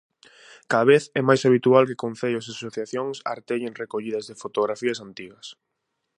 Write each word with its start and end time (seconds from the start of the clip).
Cada 0.71 0.87
vez 0.91 1.03
é 1.19 1.21
mais 1.27 1.41
habitual 1.47 1.83
que 1.89 2.01
concellos 2.05 2.45
e 2.45 2.51
asociacións 2.53 3.17
artellen 3.35 3.77
recollidas 3.83 4.25
de 4.29 4.39
fotografías 4.43 4.99
antigas. 5.07 5.47